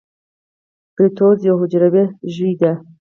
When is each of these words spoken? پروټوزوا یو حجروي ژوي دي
پروټوزوا 0.93 1.45
یو 1.47 1.55
حجروي 1.61 2.05
ژوي 2.33 2.53
دي 2.59 2.71